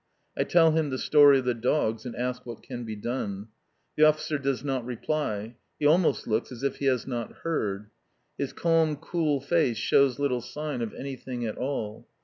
[0.35, 3.49] I tell him the story of the dogs and ask what can be done.
[3.95, 5.57] The officer does not reply.
[5.79, 7.91] He almost looks as if he has not heard.
[8.35, 12.07] His calm, cool face shows little sign of anything at all.